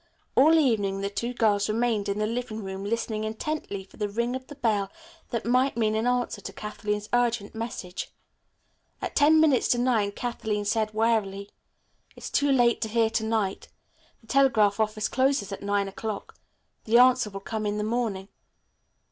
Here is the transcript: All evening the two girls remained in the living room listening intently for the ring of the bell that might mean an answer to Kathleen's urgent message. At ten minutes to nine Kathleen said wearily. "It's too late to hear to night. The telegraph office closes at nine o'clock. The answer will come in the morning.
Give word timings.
All 0.35 0.55
evening 0.57 1.01
the 1.01 1.11
two 1.11 1.31
girls 1.31 1.69
remained 1.69 2.09
in 2.09 2.17
the 2.17 2.25
living 2.25 2.63
room 2.63 2.83
listening 2.83 3.23
intently 3.23 3.83
for 3.83 3.97
the 3.97 4.09
ring 4.09 4.35
of 4.35 4.47
the 4.47 4.55
bell 4.55 4.91
that 5.29 5.45
might 5.45 5.77
mean 5.77 5.93
an 5.93 6.07
answer 6.07 6.41
to 6.41 6.51
Kathleen's 6.51 7.07
urgent 7.13 7.53
message. 7.53 8.09
At 8.99 9.15
ten 9.15 9.39
minutes 9.39 9.67
to 9.67 9.77
nine 9.77 10.11
Kathleen 10.11 10.65
said 10.65 10.95
wearily. 10.95 11.51
"It's 12.15 12.31
too 12.31 12.51
late 12.51 12.81
to 12.81 12.89
hear 12.89 13.11
to 13.11 13.23
night. 13.23 13.67
The 14.21 14.25
telegraph 14.27 14.79
office 14.79 15.07
closes 15.07 15.51
at 15.51 15.61
nine 15.61 15.87
o'clock. 15.87 16.35
The 16.85 16.97
answer 16.97 17.29
will 17.29 17.39
come 17.41 17.67
in 17.67 17.77
the 17.77 17.83
morning. 17.83 18.29